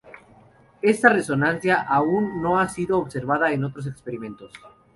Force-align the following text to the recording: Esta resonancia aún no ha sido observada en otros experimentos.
Esta 0.81 1.09
resonancia 1.09 1.79
aún 1.83 2.41
no 2.41 2.57
ha 2.59 2.67
sido 2.67 2.97
observada 2.97 3.51
en 3.53 3.65
otros 3.65 3.85
experimentos. 3.85 4.51